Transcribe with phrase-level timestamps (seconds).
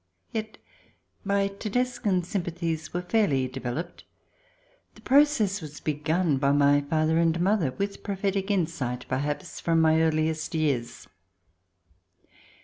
[0.31, 0.57] Yet
[1.23, 4.01] my Tedescan sympathies were fairly de veloped;
[4.95, 10.01] the process was begun by my father and mother, with prophetic insight, perhaps, from my
[10.01, 11.07] earliest years.